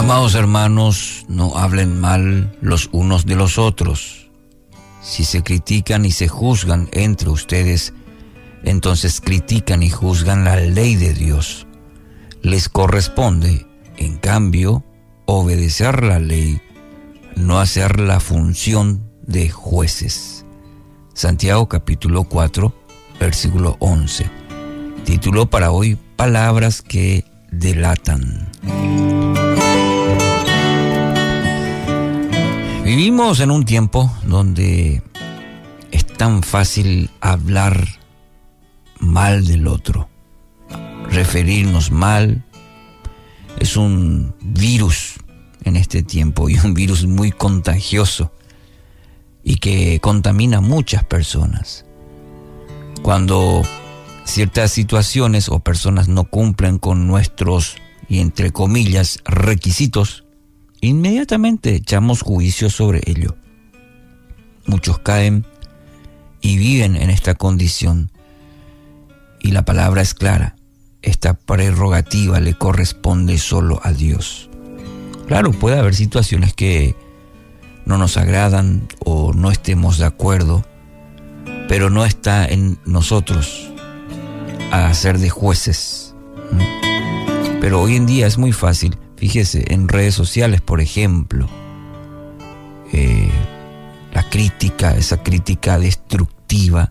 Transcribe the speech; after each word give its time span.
Amados 0.00 0.34
hermanos, 0.34 1.26
no 1.28 1.58
hablen 1.58 2.00
mal 2.00 2.56
los 2.62 2.88
unos 2.90 3.26
de 3.26 3.36
los 3.36 3.58
otros. 3.58 4.30
Si 5.02 5.24
se 5.24 5.42
critican 5.42 6.06
y 6.06 6.10
se 6.10 6.26
juzgan 6.26 6.88
entre 6.92 7.28
ustedes, 7.28 7.92
entonces 8.64 9.20
critican 9.20 9.82
y 9.82 9.90
juzgan 9.90 10.44
la 10.44 10.56
ley 10.56 10.96
de 10.96 11.12
Dios. 11.12 11.66
Les 12.40 12.70
corresponde, 12.70 13.66
en 13.98 14.16
cambio, 14.16 14.84
obedecer 15.26 16.02
la 16.02 16.18
ley, 16.18 16.62
no 17.36 17.60
hacer 17.60 18.00
la 18.00 18.20
función 18.20 19.04
de 19.26 19.50
jueces. 19.50 20.46
Santiago 21.12 21.68
capítulo 21.68 22.24
4, 22.24 22.74
versículo 23.20 23.76
11. 23.80 24.30
Título 25.04 25.50
para 25.50 25.72
hoy, 25.72 25.98
Palabras 26.16 26.80
que 26.80 27.26
delatan. 27.50 28.50
Vivimos 32.90 33.38
en 33.38 33.52
un 33.52 33.64
tiempo 33.64 34.12
donde 34.24 35.00
es 35.92 36.04
tan 36.04 36.42
fácil 36.42 37.08
hablar 37.20 37.86
mal 38.98 39.46
del 39.46 39.68
otro, 39.68 40.08
referirnos 41.08 41.92
mal. 41.92 42.44
Es 43.60 43.76
un 43.76 44.34
virus 44.40 45.20
en 45.62 45.76
este 45.76 46.02
tiempo 46.02 46.48
y 46.48 46.58
un 46.58 46.74
virus 46.74 47.06
muy 47.06 47.30
contagioso 47.30 48.32
y 49.44 49.58
que 49.58 50.00
contamina 50.00 50.56
a 50.56 50.60
muchas 50.60 51.04
personas. 51.04 51.84
Cuando 53.02 53.62
ciertas 54.24 54.72
situaciones 54.72 55.48
o 55.48 55.60
personas 55.60 56.08
no 56.08 56.24
cumplen 56.24 56.80
con 56.80 57.06
nuestros, 57.06 57.76
y 58.08 58.18
entre 58.18 58.50
comillas, 58.50 59.20
requisitos, 59.24 60.24
inmediatamente 60.80 61.74
echamos 61.74 62.22
juicio 62.22 62.70
sobre 62.70 63.00
ello. 63.06 63.36
Muchos 64.66 64.98
caen 64.98 65.44
y 66.40 66.56
viven 66.56 66.96
en 66.96 67.10
esta 67.10 67.34
condición. 67.34 68.10
Y 69.40 69.52
la 69.52 69.64
palabra 69.64 70.02
es 70.02 70.14
clara, 70.14 70.56
esta 71.02 71.34
prerrogativa 71.34 72.40
le 72.40 72.54
corresponde 72.54 73.38
solo 73.38 73.80
a 73.82 73.92
Dios. 73.92 74.50
Claro, 75.26 75.52
puede 75.52 75.78
haber 75.78 75.94
situaciones 75.94 76.54
que 76.54 76.94
no 77.86 77.98
nos 77.98 78.16
agradan 78.16 78.88
o 79.04 79.32
no 79.32 79.50
estemos 79.50 79.98
de 79.98 80.04
acuerdo, 80.04 80.64
pero 81.68 81.88
no 81.88 82.04
está 82.04 82.46
en 82.46 82.78
nosotros 82.84 83.70
a 84.70 84.92
ser 84.94 85.18
de 85.18 85.30
jueces. 85.30 86.14
Pero 87.60 87.80
hoy 87.80 87.96
en 87.96 88.06
día 88.06 88.26
es 88.26 88.38
muy 88.38 88.52
fácil 88.52 88.96
Fíjese, 89.20 89.74
en 89.74 89.86
redes 89.86 90.14
sociales, 90.14 90.62
por 90.62 90.80
ejemplo, 90.80 91.46
eh, 92.90 93.28
la 94.14 94.22
crítica, 94.30 94.96
esa 94.96 95.22
crítica 95.22 95.78
destructiva, 95.78 96.90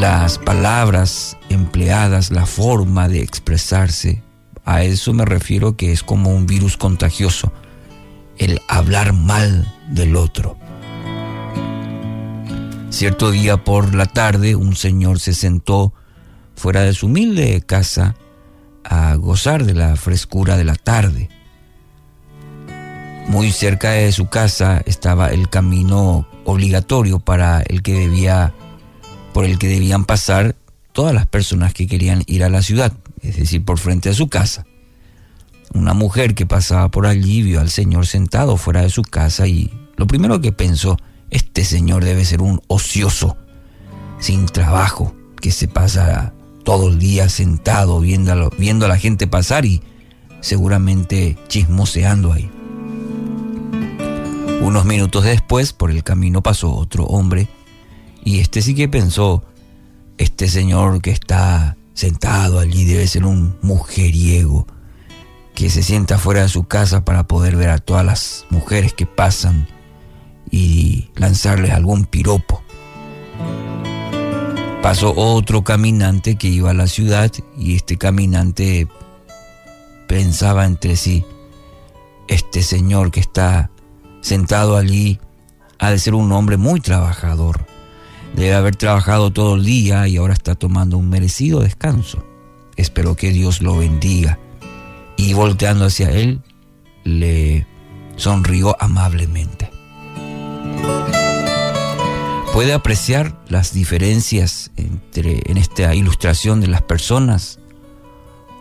las 0.00 0.38
palabras 0.38 1.36
empleadas, 1.50 2.30
la 2.30 2.46
forma 2.46 3.06
de 3.10 3.20
expresarse, 3.20 4.22
a 4.64 4.82
eso 4.82 5.12
me 5.12 5.26
refiero 5.26 5.76
que 5.76 5.92
es 5.92 6.02
como 6.02 6.34
un 6.34 6.46
virus 6.46 6.78
contagioso, 6.78 7.52
el 8.38 8.62
hablar 8.68 9.12
mal 9.12 9.70
del 9.90 10.16
otro. 10.16 10.56
Cierto 12.88 13.30
día 13.30 13.62
por 13.62 13.94
la 13.94 14.06
tarde 14.06 14.56
un 14.56 14.74
señor 14.74 15.20
se 15.20 15.34
sentó 15.34 15.92
fuera 16.56 16.80
de 16.80 16.94
su 16.94 17.08
humilde 17.08 17.60
casa 17.66 18.14
a 18.84 19.14
gozar 19.14 19.64
de 19.64 19.74
la 19.74 19.96
frescura 19.96 20.56
de 20.56 20.64
la 20.64 20.74
tarde. 20.74 21.28
Muy 23.28 23.52
cerca 23.52 23.90
de 23.90 24.12
su 24.12 24.28
casa 24.28 24.82
estaba 24.84 25.28
el 25.28 25.48
camino 25.48 26.26
obligatorio 26.44 27.20
para 27.20 27.62
el 27.62 27.82
que 27.82 27.94
debía 27.94 28.52
por 29.32 29.44
el 29.44 29.58
que 29.58 29.68
debían 29.68 30.04
pasar 30.04 30.56
todas 30.92 31.14
las 31.14 31.26
personas 31.26 31.72
que 31.72 31.86
querían 31.86 32.22
ir 32.26 32.44
a 32.44 32.50
la 32.50 32.62
ciudad, 32.62 32.92
es 33.22 33.36
decir, 33.36 33.64
por 33.64 33.78
frente 33.78 34.10
a 34.10 34.14
su 34.14 34.28
casa. 34.28 34.66
Una 35.72 35.94
mujer 35.94 36.34
que 36.34 36.44
pasaba 36.44 36.90
por 36.90 37.06
allí 37.06 37.42
vio 37.42 37.60
al 37.60 37.70
señor 37.70 38.06
sentado 38.06 38.58
fuera 38.58 38.82
de 38.82 38.90
su 38.90 39.02
casa 39.02 39.46
y 39.46 39.72
lo 39.96 40.06
primero 40.06 40.40
que 40.40 40.52
pensó, 40.52 40.98
este 41.30 41.64
señor 41.64 42.04
debe 42.04 42.26
ser 42.26 42.42
un 42.42 42.60
ocioso, 42.66 43.38
sin 44.18 44.44
trabajo, 44.44 45.14
que 45.40 45.50
se 45.50 45.68
pasa 45.68 46.34
todo 46.64 46.88
el 46.88 46.98
día 46.98 47.28
sentado 47.28 48.00
viendo, 48.00 48.50
viendo 48.58 48.86
a 48.86 48.88
la 48.88 48.98
gente 48.98 49.26
pasar 49.26 49.64
y 49.64 49.82
seguramente 50.40 51.38
chismoseando 51.48 52.32
ahí. 52.32 52.50
Unos 54.60 54.84
minutos 54.84 55.24
después, 55.24 55.72
por 55.72 55.90
el 55.90 56.02
camino 56.02 56.42
pasó 56.42 56.72
otro 56.72 57.04
hombre 57.04 57.48
y 58.24 58.40
este 58.40 58.62
sí 58.62 58.74
que 58.74 58.88
pensó, 58.88 59.44
este 60.18 60.48
señor 60.48 61.00
que 61.02 61.10
está 61.10 61.76
sentado 61.94 62.58
allí 62.58 62.84
debe 62.84 63.06
ser 63.06 63.24
un 63.24 63.56
mujeriego 63.62 64.66
que 65.54 65.68
se 65.68 65.82
sienta 65.82 66.18
fuera 66.18 66.42
de 66.42 66.48
su 66.48 66.64
casa 66.64 67.04
para 67.04 67.26
poder 67.26 67.56
ver 67.56 67.70
a 67.70 67.78
todas 67.78 68.04
las 68.04 68.46
mujeres 68.50 68.94
que 68.94 69.06
pasan 69.06 69.68
y 70.50 71.10
lanzarles 71.16 71.72
algún 71.72 72.04
piropo. 72.04 72.62
Pasó 74.82 75.14
otro 75.16 75.62
caminante 75.62 76.34
que 76.34 76.48
iba 76.48 76.70
a 76.70 76.74
la 76.74 76.88
ciudad 76.88 77.30
y 77.56 77.76
este 77.76 77.96
caminante 77.96 78.88
pensaba 80.08 80.66
entre 80.66 80.96
sí, 80.96 81.24
este 82.26 82.64
señor 82.64 83.12
que 83.12 83.20
está 83.20 83.70
sentado 84.22 84.76
allí 84.76 85.20
ha 85.78 85.92
de 85.92 86.00
ser 86.00 86.14
un 86.14 86.32
hombre 86.32 86.56
muy 86.56 86.80
trabajador. 86.80 87.64
Debe 88.34 88.54
haber 88.54 88.74
trabajado 88.74 89.30
todo 89.30 89.54
el 89.54 89.64
día 89.64 90.08
y 90.08 90.16
ahora 90.16 90.34
está 90.34 90.56
tomando 90.56 90.98
un 90.98 91.08
merecido 91.08 91.60
descanso. 91.60 92.26
Espero 92.76 93.14
que 93.14 93.30
Dios 93.30 93.62
lo 93.62 93.76
bendiga. 93.76 94.40
Y 95.16 95.32
volteando 95.34 95.84
hacia 95.84 96.10
él, 96.10 96.40
le 97.04 97.68
sonrió 98.16 98.76
amablemente 98.80 99.71
puede 102.52 102.74
apreciar 102.74 103.42
las 103.48 103.72
diferencias 103.72 104.70
entre, 104.76 105.42
en 105.46 105.56
esta 105.56 105.94
ilustración 105.94 106.60
de 106.60 106.68
las 106.68 106.82
personas, 106.82 107.58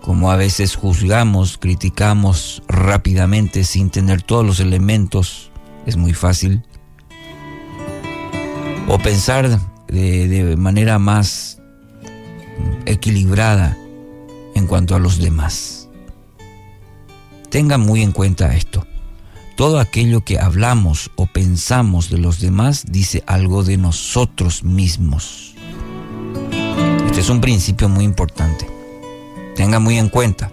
como 0.00 0.30
a 0.30 0.36
veces 0.36 0.74
juzgamos, 0.74 1.58
criticamos 1.58 2.62
rápidamente 2.66 3.64
sin 3.64 3.90
tener 3.90 4.22
todos 4.22 4.44
los 4.44 4.60
elementos, 4.60 5.50
es 5.86 5.96
muy 5.96 6.14
fácil. 6.14 6.62
O 8.88 8.98
pensar 8.98 9.60
de, 9.88 10.28
de 10.28 10.56
manera 10.56 10.98
más 10.98 11.60
equilibrada 12.86 13.76
en 14.54 14.66
cuanto 14.66 14.94
a 14.94 14.98
los 14.98 15.18
demás. 15.18 15.88
Tengan 17.50 17.80
muy 17.80 18.02
en 18.02 18.12
cuenta 18.12 18.54
esto. 18.54 18.86
Todo 19.56 19.78
aquello 19.78 20.24
que 20.24 20.40
hablamos 20.40 21.12
o 21.14 21.26
pensamos 21.26 22.10
de 22.10 22.18
los 22.18 22.40
demás 22.40 22.84
dice 22.88 23.22
algo 23.26 23.62
de 23.62 23.76
nosotros 23.76 24.64
mismos. 24.64 25.54
Este 27.06 27.20
es 27.20 27.28
un 27.28 27.40
principio 27.40 27.88
muy 27.88 28.04
importante. 28.04 28.66
Tenga 29.54 29.78
muy 29.78 29.98
en 29.98 30.08
cuenta. 30.08 30.50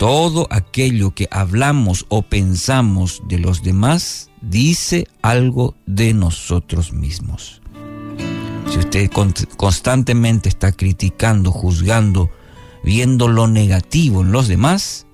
Todo 0.00 0.48
aquello 0.50 1.14
que 1.14 1.28
hablamos 1.30 2.04
o 2.08 2.22
pensamos 2.22 3.22
de 3.28 3.38
los 3.38 3.62
demás 3.62 4.30
dice 4.42 5.06
algo 5.22 5.76
de 5.86 6.12
nosotros 6.12 6.92
mismos. 6.92 7.62
Si 8.68 8.78
usted 8.78 9.08
constantemente 9.56 10.48
está 10.48 10.72
criticando, 10.72 11.52
juzgando, 11.52 12.28
viendo 12.82 13.28
lo 13.28 13.46
negativo 13.46 14.22
en 14.22 14.32
los 14.32 14.48
demás, 14.48 15.06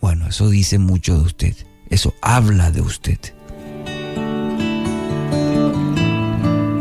bueno, 0.00 0.26
eso 0.26 0.50
dice 0.50 0.80
mucho 0.80 1.16
de 1.16 1.22
usted. 1.22 1.67
Eso 1.90 2.14
habla 2.20 2.70
de 2.70 2.80
usted. 2.80 3.18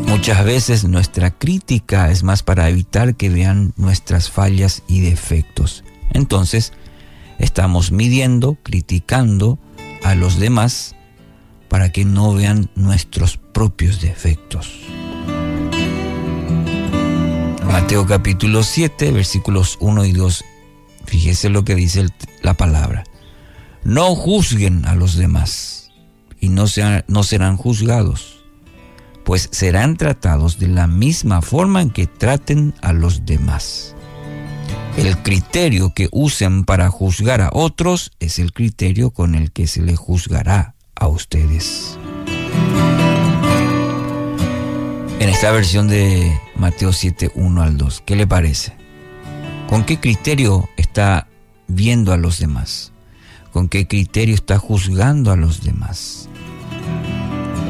Muchas 0.07 0.43
veces 0.43 0.83
nuestra 0.83 1.31
crítica 1.31 2.09
es 2.09 2.23
más 2.23 2.43
para 2.43 2.67
evitar 2.69 3.15
que 3.15 3.29
vean 3.29 3.73
nuestras 3.77 4.29
fallas 4.29 4.83
y 4.87 5.01
defectos. 5.01 5.83
Entonces, 6.11 6.73
estamos 7.39 7.91
midiendo, 7.91 8.57
criticando 8.63 9.59
a 10.03 10.15
los 10.15 10.39
demás 10.39 10.95
para 11.69 11.91
que 11.91 12.03
no 12.03 12.33
vean 12.33 12.69
nuestros 12.75 13.37
propios 13.37 14.01
defectos. 14.01 14.69
Mateo 17.65 18.05
capítulo 18.07 18.63
7, 18.63 19.11
versículos 19.11 19.77
1 19.79 20.05
y 20.05 20.11
2. 20.13 20.45
Fíjese 21.05 21.49
lo 21.49 21.63
que 21.63 21.75
dice 21.75 22.07
la 22.41 22.55
palabra. 22.55 23.03
No 23.87 24.15
juzguen 24.15 24.85
a 24.85 24.95
los 24.95 25.15
demás 25.15 25.91
y 26.41 26.49
no, 26.49 26.65
no 27.07 27.23
serán 27.23 27.55
juzgados, 27.55 28.43
pues 29.23 29.47
serán 29.53 29.95
tratados 29.95 30.59
de 30.59 30.67
la 30.67 30.87
misma 30.87 31.41
forma 31.41 31.81
en 31.81 31.91
que 31.91 32.05
traten 32.05 32.73
a 32.81 32.91
los 32.91 33.25
demás. 33.25 33.95
El 34.97 35.07
el 35.07 35.17
criterio 35.19 35.93
que 35.93 36.09
usen 36.11 36.65
para 36.65 36.89
juzgar 36.89 37.39
a 37.39 37.49
otros 37.53 38.11
es 38.19 38.39
el 38.39 38.51
criterio 38.51 39.11
con 39.11 39.35
el 39.35 39.53
que 39.53 39.67
se 39.67 39.81
les 39.81 39.97
juzgará 39.97 40.75
a 40.93 41.07
ustedes. 41.07 41.97
En 45.21 45.29
esta 45.29 45.49
versión 45.53 45.87
de 45.87 46.37
Mateo 46.57 46.91
7, 46.91 47.31
1 47.35 47.61
al 47.61 47.77
2, 47.77 48.03
¿qué 48.05 48.17
le 48.17 48.27
parece? 48.27 48.75
¿Con 49.69 49.85
qué 49.85 49.97
criterio 49.97 50.67
está 50.75 51.29
viendo 51.69 52.11
a 52.11 52.17
los 52.17 52.39
demás? 52.39 52.91
¿Con 53.57 53.69
qué 53.69 53.87
criterio 53.87 54.35
está 54.35 54.59
juzgando 54.59 55.31
a 55.31 55.35
los 55.35 55.63
demás? 55.63 56.29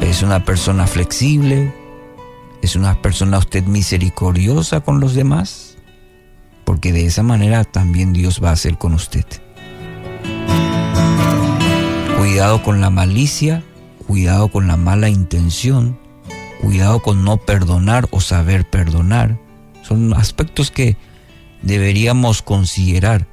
¿Es 0.02 0.22
una 0.22 0.44
persona 0.44 0.86
flexible? 0.86 1.72
¿Es 2.60 2.76
una 2.76 3.00
persona 3.00 3.38
usted 3.38 3.64
misericordiosa 3.64 4.80
con 4.80 5.00
los 5.00 5.14
demás? 5.14 5.78
Porque 6.66 6.92
de 6.92 7.06
esa 7.06 7.22
manera 7.22 7.64
también 7.64 8.12
Dios 8.12 8.38
va 8.44 8.50
a 8.50 8.52
hacer 8.52 8.76
con 8.76 8.92
usted. 8.92 9.24
Cuidado 12.18 12.62
con 12.62 12.82
la 12.82 12.90
malicia, 12.90 13.62
cuidado 14.06 14.48
con 14.48 14.66
la 14.66 14.76
mala 14.76 15.08
intención, 15.08 15.98
cuidado 16.60 17.00
con 17.00 17.24
no 17.24 17.38
perdonar 17.38 18.08
o 18.10 18.20
saber 18.20 18.68
perdonar. 18.68 19.40
Son 19.84 20.12
aspectos 20.12 20.70
que 20.70 20.98
deberíamos 21.62 22.42
considerar 22.42 23.26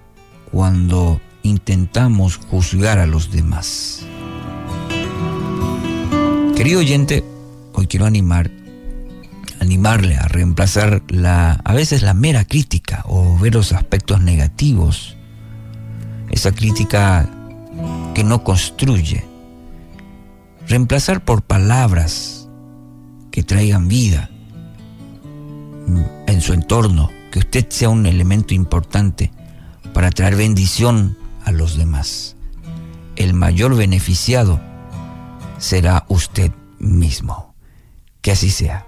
cuando 0.54 1.20
intentamos 1.46 2.38
juzgar 2.38 3.00
a 3.00 3.06
los 3.06 3.32
demás. 3.32 4.02
Querido 6.56 6.80
oyente, 6.80 7.24
hoy 7.74 7.88
quiero 7.88 8.06
animar 8.06 8.50
animarle 9.60 10.16
a 10.16 10.28
reemplazar 10.28 11.02
la 11.08 11.54
a 11.64 11.74
veces 11.74 12.04
la 12.04 12.14
mera 12.14 12.46
crítica 12.46 13.04
o 13.08 13.38
ver 13.38 13.56
los 13.56 13.74
aspectos 13.74 14.22
negativos. 14.22 15.16
Esa 16.30 16.52
crítica 16.52 17.30
que 18.14 18.24
no 18.24 18.44
construye. 18.44 19.26
Reemplazar 20.68 21.24
por 21.24 21.44
palabras 21.44 22.50
que 23.32 23.44
traigan 23.44 23.88
vida 23.88 24.30
en 26.28 26.42
su 26.42 26.54
entorno, 26.54 27.12
que 27.32 27.40
usted 27.40 27.68
sea 27.70 27.90
un 27.90 28.06
elemento 28.06 28.54
importante 28.54 29.32
para 29.94 30.10
traer 30.10 30.36
bendición 30.36 31.18
a 31.46 31.52
los 31.52 31.78
demás. 31.78 32.36
El 33.16 33.34
mayor 33.34 33.76
beneficiado 33.76 34.60
será 35.58 36.06
usted 36.10 36.52
mismo. 36.80 37.56
Que 38.22 38.32
así 38.32 38.50
sea. 38.50 38.88